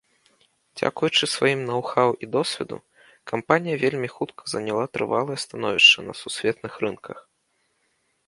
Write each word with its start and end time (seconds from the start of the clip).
Дзякуючы 0.79 1.23
сваім 1.33 1.59
ноў-хаў 1.71 2.09
і 2.27 2.29
досведу, 2.35 2.77
кампанія 3.31 3.75
вельмі 3.83 4.09
хутка 4.15 4.41
заняла 4.53 4.83
трывалае 4.99 5.37
становішча 5.45 5.99
на 6.07 6.13
сусветных 6.23 6.73
рынках. 6.85 7.17